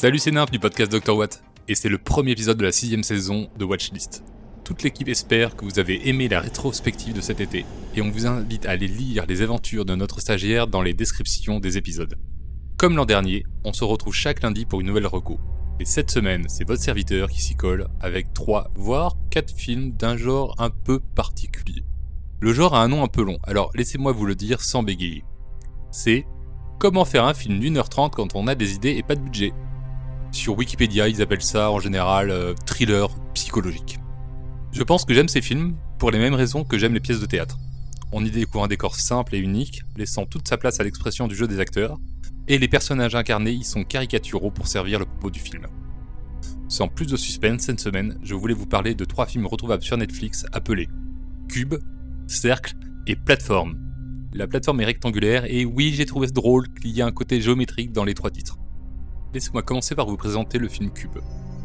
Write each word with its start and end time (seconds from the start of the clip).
Salut, 0.00 0.18
c'est 0.18 0.30
Nymph 0.30 0.50
du 0.50 0.58
podcast 0.58 0.90
Dr. 0.90 1.14
Watt, 1.14 1.44
et 1.68 1.74
c'est 1.74 1.90
le 1.90 1.98
premier 1.98 2.30
épisode 2.30 2.56
de 2.56 2.64
la 2.64 2.72
sixième 2.72 3.02
saison 3.02 3.50
de 3.58 3.66
Watchlist. 3.66 4.24
Toute 4.64 4.82
l'équipe 4.82 5.08
espère 5.08 5.56
que 5.56 5.66
vous 5.66 5.78
avez 5.78 6.08
aimé 6.08 6.26
la 6.26 6.40
rétrospective 6.40 7.12
de 7.12 7.20
cet 7.20 7.42
été, 7.42 7.66
et 7.94 8.00
on 8.00 8.10
vous 8.10 8.26
invite 8.26 8.64
à 8.64 8.70
aller 8.70 8.88
lire 8.88 9.26
les 9.26 9.42
aventures 9.42 9.84
de 9.84 9.94
notre 9.94 10.22
stagiaire 10.22 10.68
dans 10.68 10.80
les 10.80 10.94
descriptions 10.94 11.60
des 11.60 11.76
épisodes. 11.76 12.16
Comme 12.78 12.96
l'an 12.96 13.04
dernier, 13.04 13.44
on 13.62 13.74
se 13.74 13.84
retrouve 13.84 14.14
chaque 14.14 14.42
lundi 14.42 14.64
pour 14.64 14.80
une 14.80 14.86
nouvelle 14.86 15.06
reco. 15.06 15.38
Et 15.80 15.84
cette 15.84 16.10
semaine, 16.10 16.46
c'est 16.48 16.66
votre 16.66 16.80
serviteur 16.80 17.28
qui 17.28 17.42
s'y 17.42 17.54
colle 17.54 17.86
avec 18.00 18.32
3 18.32 18.70
voire 18.76 19.18
4 19.28 19.54
films 19.54 19.92
d'un 19.92 20.16
genre 20.16 20.54
un 20.56 20.70
peu 20.70 21.00
particulier. 21.14 21.84
Le 22.40 22.54
genre 22.54 22.74
a 22.74 22.82
un 22.82 22.88
nom 22.88 23.04
un 23.04 23.08
peu 23.08 23.22
long, 23.22 23.36
alors 23.42 23.70
laissez-moi 23.74 24.12
vous 24.12 24.24
le 24.24 24.34
dire 24.34 24.62
sans 24.62 24.82
bégayer. 24.82 25.24
C'est 25.90 26.24
Comment 26.78 27.04
faire 27.04 27.26
un 27.26 27.34
film 27.34 27.60
d'une 27.60 27.76
heure 27.76 27.90
trente 27.90 28.14
quand 28.14 28.34
on 28.34 28.46
a 28.46 28.54
des 28.54 28.72
idées 28.72 28.92
et 28.92 29.02
pas 29.02 29.14
de 29.14 29.20
budget. 29.20 29.52
Sur 30.32 30.56
Wikipédia, 30.56 31.08
ils 31.08 31.20
appellent 31.22 31.42
ça 31.42 31.70
en 31.70 31.80
général 31.80 32.30
euh, 32.30 32.54
thriller 32.66 33.08
psychologique. 33.34 33.98
Je 34.72 34.82
pense 34.82 35.04
que 35.04 35.12
j'aime 35.12 35.28
ces 35.28 35.42
films 35.42 35.76
pour 35.98 36.10
les 36.10 36.18
mêmes 36.18 36.34
raisons 36.34 36.64
que 36.64 36.78
j'aime 36.78 36.94
les 36.94 37.00
pièces 37.00 37.20
de 37.20 37.26
théâtre. 37.26 37.58
On 38.12 38.24
y 38.24 38.30
découvre 38.30 38.64
un 38.64 38.68
décor 38.68 38.94
simple 38.94 39.34
et 39.34 39.38
unique, 39.38 39.82
laissant 39.96 40.26
toute 40.26 40.46
sa 40.46 40.56
place 40.56 40.80
à 40.80 40.84
l'expression 40.84 41.26
du 41.26 41.34
jeu 41.34 41.48
des 41.48 41.58
acteurs, 41.58 41.98
et 42.48 42.58
les 42.58 42.68
personnages 42.68 43.14
incarnés 43.14 43.52
y 43.52 43.64
sont 43.64 43.84
caricaturaux 43.84 44.50
pour 44.50 44.68
servir 44.68 44.98
le 44.98 45.04
propos 45.04 45.30
du 45.30 45.40
film. 45.40 45.66
Sans 46.68 46.86
plus 46.86 47.06
de 47.06 47.16
suspense, 47.16 47.62
cette 47.62 47.80
semaine, 47.80 48.16
je 48.22 48.34
voulais 48.34 48.54
vous 48.54 48.66
parler 48.66 48.94
de 48.94 49.04
trois 49.04 49.26
films 49.26 49.46
retrouvables 49.46 49.82
sur 49.82 49.96
Netflix 49.96 50.46
appelés 50.52 50.88
Cube, 51.48 51.74
Cercle 52.28 52.74
et 53.08 53.16
Plateforme. 53.16 53.76
La 54.32 54.46
plateforme 54.46 54.80
est 54.80 54.84
rectangulaire 54.84 55.44
et 55.46 55.64
oui, 55.64 55.92
j'ai 55.92 56.06
trouvé 56.06 56.28
drôle 56.28 56.72
qu'il 56.74 56.92
y 56.92 57.00
ait 57.00 57.02
un 57.02 57.10
côté 57.10 57.40
géométrique 57.40 57.90
dans 57.90 58.04
les 58.04 58.14
trois 58.14 58.30
titres. 58.30 58.56
Laissez-moi 59.32 59.62
commencer 59.62 59.94
par 59.94 60.06
vous 60.06 60.16
présenter 60.16 60.58
le 60.58 60.68
film 60.68 60.90
Cube. 60.90 61.18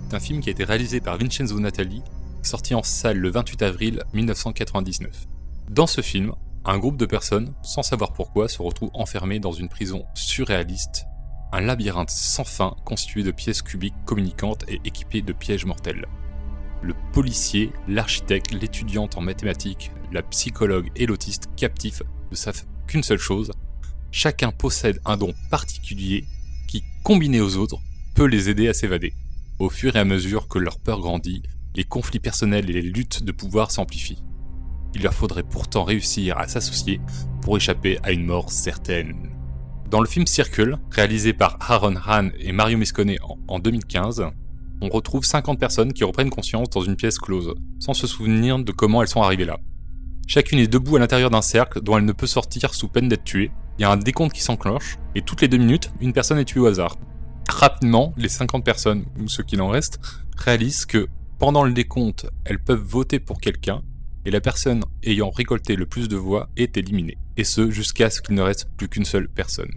C'est 0.08 0.16
un 0.16 0.20
film 0.20 0.40
qui 0.40 0.50
a 0.50 0.52
été 0.52 0.64
réalisé 0.64 1.00
par 1.00 1.18
Vincenzo 1.18 1.60
Natali, 1.60 2.04
sorti 2.44 2.76
en 2.76 2.84
salle 2.84 3.18
le 3.18 3.32
28 3.32 3.64
avril 3.64 4.04
1999. 4.14 5.26
Dans 5.72 5.88
ce 5.88 6.02
film, 6.02 6.34
un 6.64 6.78
groupe 6.78 6.98
de 6.98 7.08
personnes, 7.08 7.56
sans 7.64 7.82
savoir 7.82 8.14
pourquoi, 8.14 8.48
se 8.48 8.62
retrouve 8.62 8.92
enfermé 8.94 9.40
dans 9.40 9.52
une 9.52 9.68
prison 9.68 10.06
surréaliste, 10.14 11.06
un 11.52 11.62
labyrinthe 11.62 12.12
sans 12.12 12.44
fin 12.44 12.76
constitué 12.86 13.24
de 13.24 13.32
pièces 13.32 13.64
cubiques 13.64 13.96
communicantes 14.06 14.64
et 14.68 14.80
équipées 14.86 15.24
de 15.24 15.34
pièges 15.34 15.66
mortels. 15.66 16.06
Le 16.84 16.94
policier, 17.14 17.72
l'architecte, 17.88 18.54
l'étudiante 18.54 19.18
en 19.18 19.22
mathématiques, 19.22 19.92
la 20.12 20.22
psychologue 20.22 20.92
et 20.96 21.08
l'autiste 21.08 21.50
captifs 21.56 22.04
ne 22.30 22.36
savent 22.36 22.64
qu'une 22.86 23.02
seule 23.02 23.18
chose, 23.18 23.52
chacun 24.12 24.52
possède 24.52 25.02
un 25.04 25.18
don 25.18 25.34
particulier 25.50 26.26
qui, 26.76 26.84
combiné 27.04 27.40
aux 27.40 27.56
autres, 27.56 27.80
peut 28.16 28.26
les 28.26 28.50
aider 28.50 28.68
à 28.68 28.74
s'évader. 28.74 29.14
Au 29.60 29.70
fur 29.70 29.96
et 29.96 30.00
à 30.00 30.04
mesure 30.04 30.50
que 30.50 30.60
leur 30.60 30.78
peur 30.78 31.00
grandit, 31.00 31.42
les 31.74 31.86
conflits 31.86 32.20
personnels 32.20 32.70
et 32.70 32.74
les 32.74 32.82
luttes 32.82 33.24
de 33.24 33.32
pouvoir 33.32 33.72
s'amplifient. 33.72 34.24
Il 34.94 35.04
leur 35.04 35.14
faudrait 35.14 35.44
pourtant 35.44 35.86
réussir 35.86 36.38
à 36.38 36.50
s'associer 36.50 37.00
pour 37.42 37.56
échapper 37.56 37.98
à 38.04 38.12
une 38.12 38.26
mort 38.26 38.52
certaine. 38.52 39.30
Dans 39.90 40.02
le 40.02 40.06
film 40.06 40.28
Circle, 40.28 40.78
réalisé 40.92 41.32
par 41.32 41.58
Aaron 41.62 41.96
Hahn 42.06 42.34
et 42.40 42.52
Mario 42.52 42.78
Moscone 42.78 43.16
en 43.48 43.60
2015, 43.60 44.26
on 44.82 44.90
retrouve 44.90 45.24
50 45.24 45.58
personnes 45.58 45.94
qui 45.94 46.04
reprennent 46.04 46.30
conscience 46.30 46.70
dans 46.70 46.82
une 46.82 46.98
pièce 46.98 47.20
close, 47.20 47.54
sans 47.80 47.94
se 47.94 48.06
souvenir 48.06 48.60
de 48.60 48.74
comment 48.74 49.02
elles 49.02 49.08
sont 49.08 49.22
arrivées 49.22 49.46
là. 49.46 49.60
Chacune 50.28 50.58
est 50.58 50.68
debout 50.68 50.96
à 50.96 51.00
l'intérieur 51.00 51.30
d'un 51.30 51.44
cercle 51.44 51.82
dont 51.82 51.98
elle 51.98 52.06
ne 52.06 52.12
peut 52.12 52.26
sortir 52.26 52.74
sous 52.74 52.88
peine 52.88 53.08
d'être 53.08 53.24
tuée. 53.24 53.52
Il 53.78 53.84
y 53.84 53.86
a 53.86 53.92
un 53.92 53.98
décompte 53.98 54.34
qui 54.34 54.42
s'enclenche, 54.42 54.98
et 55.14 55.22
toutes 55.22 55.42
les 55.42 55.48
deux 55.48 55.58
minutes, 55.58 55.92
une 56.02 56.14
personne 56.14 56.40
est 56.40 56.46
tuée 56.46 56.62
au 56.62 56.66
hasard. 56.66 56.98
Rapidement, 57.48 58.14
les 58.18 58.30
50 58.30 58.66
personnes, 58.66 59.06
ou 59.20 59.28
ceux 59.28 59.44
qu'il 59.44 59.62
en 59.62 59.68
reste, 59.68 60.00
réalisent 60.36 60.88
que 60.88 61.08
pendant 61.38 61.64
le 61.64 61.74
décompte, 61.74 62.28
elles 62.44 62.64
peuvent 62.64 62.82
voter 62.82 63.20
pour 63.20 63.40
quelqu'un, 63.40 63.84
et 64.26 64.32
la 64.32 64.42
personne 64.42 64.84
ayant 65.04 65.30
récolté 65.30 65.76
le 65.76 65.86
plus 65.86 66.08
de 66.08 66.16
voix 66.16 66.50
est 66.58 66.76
éliminée, 66.76 67.18
et 67.38 67.44
ce 67.44 67.70
jusqu'à 67.70 68.10
ce 68.10 68.22
qu'il 68.22 68.34
ne 68.34 68.42
reste 68.42 68.68
plus 68.78 68.90
qu'une 68.90 69.06
seule 69.06 69.30
personne. 69.30 69.72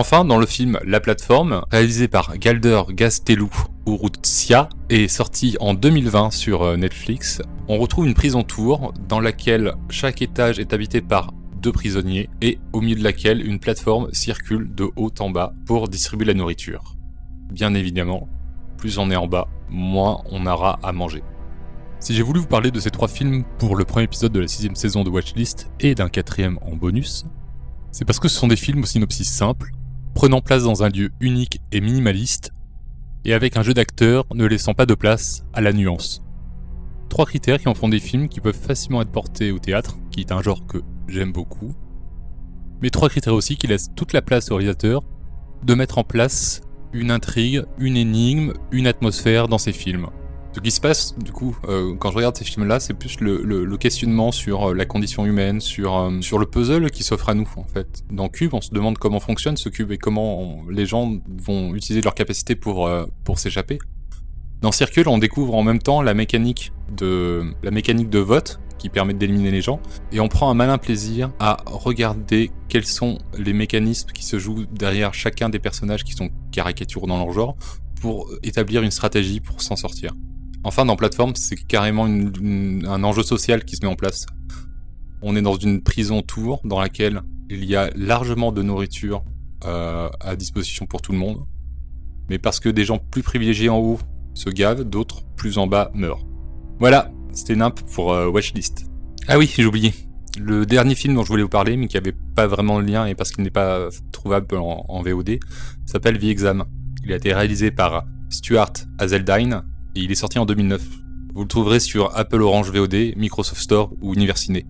Enfin, 0.00 0.24
dans 0.24 0.38
le 0.38 0.46
film 0.46 0.78
La 0.84 1.00
plateforme, 1.00 1.64
réalisé 1.72 2.06
par 2.06 2.38
Galder 2.38 2.82
Gastelou 2.90 3.50
Urrutia 3.84 4.68
et 4.90 5.08
sorti 5.08 5.56
en 5.58 5.74
2020 5.74 6.30
sur 6.30 6.62
euh, 6.62 6.76
Netflix, 6.76 7.42
on 7.66 7.78
retrouve 7.78 8.06
une 8.06 8.14
prison 8.14 8.44
tour 8.44 8.94
dans 9.08 9.18
laquelle 9.18 9.74
chaque 9.90 10.22
étage 10.22 10.60
est 10.60 10.72
habité 10.72 11.00
par 11.00 11.32
deux 11.60 11.72
prisonniers 11.72 12.30
et 12.40 12.60
au 12.72 12.80
milieu 12.80 12.94
de 12.94 13.02
laquelle 13.02 13.44
une 13.44 13.58
plateforme 13.58 14.08
circule 14.12 14.72
de 14.72 14.88
haut 14.94 15.10
en 15.18 15.30
bas 15.30 15.52
pour 15.66 15.88
distribuer 15.88 16.26
la 16.26 16.34
nourriture. 16.34 16.94
Bien 17.50 17.74
évidemment, 17.74 18.28
plus 18.76 18.98
on 18.98 19.10
est 19.10 19.16
en 19.16 19.26
bas, 19.26 19.48
moins 19.68 20.22
on 20.30 20.46
aura 20.46 20.78
à 20.84 20.92
manger. 20.92 21.24
Si 21.98 22.14
j'ai 22.14 22.22
voulu 22.22 22.38
vous 22.38 22.46
parler 22.46 22.70
de 22.70 22.78
ces 22.78 22.92
trois 22.92 23.08
films 23.08 23.42
pour 23.58 23.74
le 23.74 23.84
premier 23.84 24.04
épisode 24.04 24.30
de 24.30 24.38
la 24.38 24.46
sixième 24.46 24.76
saison 24.76 25.02
de 25.02 25.10
Watchlist 25.10 25.72
et 25.80 25.96
d'un 25.96 26.08
quatrième 26.08 26.56
en 26.62 26.76
bonus, 26.76 27.26
c'est 27.90 28.04
parce 28.04 28.20
que 28.20 28.28
ce 28.28 28.38
sont 28.38 28.46
des 28.46 28.54
films 28.54 28.84
au 28.84 28.86
synopsis 28.86 29.28
simple, 29.28 29.72
prenant 30.18 30.40
place 30.40 30.64
dans 30.64 30.82
un 30.82 30.88
lieu 30.88 31.10
unique 31.20 31.60
et 31.70 31.80
minimaliste, 31.80 32.50
et 33.24 33.34
avec 33.34 33.56
un 33.56 33.62
jeu 33.62 33.72
d'acteurs 33.72 34.26
ne 34.34 34.46
laissant 34.46 34.74
pas 34.74 34.84
de 34.84 34.94
place 34.94 35.44
à 35.52 35.60
la 35.60 35.72
nuance. 35.72 36.24
Trois 37.08 37.24
critères 37.24 37.60
qui 37.60 37.68
en 37.68 37.74
font 37.74 37.88
des 37.88 38.00
films 38.00 38.28
qui 38.28 38.40
peuvent 38.40 38.52
facilement 38.52 39.00
être 39.00 39.12
portés 39.12 39.52
au 39.52 39.60
théâtre, 39.60 39.96
qui 40.10 40.18
est 40.18 40.32
un 40.32 40.42
genre 40.42 40.66
que 40.66 40.78
j'aime 41.06 41.30
beaucoup, 41.30 41.72
mais 42.82 42.90
trois 42.90 43.08
critères 43.08 43.32
aussi 43.32 43.56
qui 43.56 43.68
laissent 43.68 43.94
toute 43.94 44.12
la 44.12 44.20
place 44.20 44.50
au 44.50 44.56
réalisateur 44.56 45.04
de 45.62 45.74
mettre 45.74 45.98
en 45.98 46.02
place 46.02 46.62
une 46.92 47.12
intrigue, 47.12 47.62
une 47.78 47.96
énigme, 47.96 48.54
une 48.72 48.88
atmosphère 48.88 49.46
dans 49.46 49.58
ses 49.58 49.70
films. 49.72 50.08
Ce 50.52 50.60
qui 50.60 50.70
se 50.70 50.80
passe, 50.80 51.14
du 51.18 51.30
coup, 51.30 51.56
euh, 51.68 51.94
quand 51.94 52.10
je 52.10 52.16
regarde 52.16 52.36
ces 52.36 52.44
films-là, 52.44 52.80
c'est 52.80 52.94
plus 52.94 53.20
le, 53.20 53.76
questionnement 53.76 54.32
sur 54.32 54.70
euh, 54.70 54.74
la 54.74 54.86
condition 54.86 55.26
humaine, 55.26 55.60
sur, 55.60 55.96
euh, 55.96 56.20
sur 56.22 56.38
le 56.38 56.46
puzzle 56.46 56.90
qui 56.90 57.02
s'offre 57.02 57.28
à 57.28 57.34
nous, 57.34 57.48
en 57.56 57.64
fait. 57.64 58.02
Dans 58.10 58.28
Cube, 58.28 58.54
on 58.54 58.60
se 58.60 58.70
demande 58.70 58.98
comment 58.98 59.20
fonctionne 59.20 59.56
ce 59.56 59.68
cube 59.68 59.92
et 59.92 59.98
comment 59.98 60.62
les 60.70 60.86
gens 60.86 61.18
vont 61.28 61.74
utiliser 61.74 62.00
leur 62.00 62.14
capacité 62.14 62.54
pour, 62.54 62.90
s'échapper. 63.36 63.78
Dans 64.62 64.72
Circle, 64.72 65.08
on 65.08 65.18
découvre 65.18 65.54
en 65.54 65.62
même 65.62 65.78
temps 65.78 66.02
la 66.02 66.14
mécanique 66.14 66.72
de, 66.96 67.52
la 67.62 67.70
mécanique 67.70 68.10
de 68.10 68.18
vote 68.18 68.58
qui 68.78 68.88
permet 68.88 69.12
d'éliminer 69.12 69.50
les 69.50 69.60
gens, 69.60 69.80
et 70.12 70.20
on 70.20 70.28
prend 70.28 70.50
un 70.50 70.54
malin 70.54 70.78
plaisir 70.78 71.30
à 71.40 71.58
regarder 71.66 72.50
quels 72.68 72.86
sont 72.86 73.18
les 73.36 73.52
mécanismes 73.52 74.10
qui 74.12 74.24
se 74.24 74.38
jouent 74.38 74.66
derrière 74.72 75.14
chacun 75.14 75.48
des 75.48 75.58
personnages 75.58 76.04
qui 76.04 76.12
sont 76.12 76.30
caricaturaux 76.52 77.06
dans 77.06 77.18
leur 77.18 77.32
genre, 77.32 77.56
pour 78.00 78.30
établir 78.42 78.82
une 78.82 78.92
stratégie 78.92 79.40
pour 79.40 79.60
s'en 79.62 79.76
sortir. 79.76 80.12
Enfin, 80.68 80.84
dans 80.84 80.96
plateforme, 80.96 81.34
c'est 81.34 81.56
carrément 81.56 82.04
un 82.04 83.02
enjeu 83.02 83.22
social 83.22 83.64
qui 83.64 83.76
se 83.76 83.80
met 83.80 83.90
en 83.90 83.96
place. 83.96 84.26
On 85.22 85.34
est 85.34 85.40
dans 85.40 85.56
une 85.56 85.82
prison 85.82 86.20
tour 86.20 86.60
dans 86.62 86.78
laquelle 86.78 87.22
il 87.48 87.64
y 87.64 87.74
a 87.74 87.88
largement 87.96 88.52
de 88.52 88.60
nourriture 88.60 89.24
euh, 89.64 90.10
à 90.20 90.36
disposition 90.36 90.84
pour 90.84 91.00
tout 91.00 91.12
le 91.12 91.18
monde. 91.18 91.46
Mais 92.28 92.36
parce 92.36 92.60
que 92.60 92.68
des 92.68 92.84
gens 92.84 92.98
plus 92.98 93.22
privilégiés 93.22 93.70
en 93.70 93.78
haut 93.78 93.98
se 94.34 94.50
gavent, 94.50 94.82
d'autres 94.82 95.24
plus 95.36 95.56
en 95.56 95.66
bas 95.66 95.90
meurent. 95.94 96.26
Voilà, 96.80 97.10
c'était 97.32 97.56
Nimp 97.56 97.80
pour 97.94 98.12
euh, 98.12 98.28
Watchlist. 98.28 98.84
Ah 99.26 99.38
oui, 99.38 99.50
j'ai 99.56 99.64
oublié. 99.64 99.94
Le 100.38 100.66
dernier 100.66 100.94
film 100.94 101.14
dont 101.14 101.22
je 101.22 101.28
voulais 101.28 101.44
vous 101.44 101.48
parler, 101.48 101.78
mais 101.78 101.88
qui 101.88 101.96
n'avait 101.96 102.14
pas 102.34 102.46
vraiment 102.46 102.78
de 102.78 102.86
lien 102.86 103.06
et 103.06 103.14
parce 103.14 103.32
qu'il 103.32 103.42
n'est 103.42 103.50
pas 103.50 103.88
trouvable 104.12 104.54
en, 104.58 105.02
VOD, 105.02 105.38
s'appelle 105.86 106.18
The 106.18 106.24
Exam. 106.24 106.64
Il 107.04 107.12
a 107.14 107.16
été 107.16 107.32
réalisé 107.32 107.70
par 107.70 108.04
Stuart 108.28 108.74
Hazeldine 108.98 109.62
il 109.94 110.10
est 110.10 110.16
sorti 110.16 110.38
en 110.38 110.46
2009. 110.46 110.82
Vous 111.34 111.42
le 111.42 111.48
trouverez 111.48 111.80
sur 111.80 112.16
Apple 112.16 112.40
Orange 112.42 112.70
VOD, 112.70 113.16
Microsoft 113.16 113.60
Store 113.60 113.92
ou 114.00 114.14
Universiné. 114.14 114.66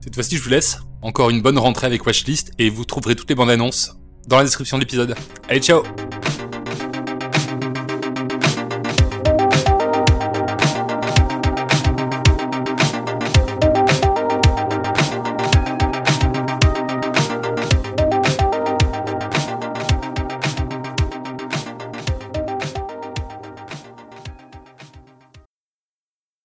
Cette 0.00 0.14
fois-ci, 0.14 0.36
je 0.36 0.42
vous 0.42 0.50
laisse. 0.50 0.78
Encore 1.02 1.30
une 1.30 1.42
bonne 1.42 1.58
rentrée 1.58 1.86
avec 1.86 2.06
Watchlist 2.06 2.52
et 2.58 2.70
vous 2.70 2.84
trouverez 2.84 3.14
toutes 3.14 3.28
les 3.28 3.36
bandes 3.36 3.50
annonces 3.50 3.96
dans 4.26 4.38
la 4.38 4.44
description 4.44 4.78
de 4.78 4.82
l'épisode. 4.82 5.14
Allez, 5.48 5.60
ciao 5.60 5.82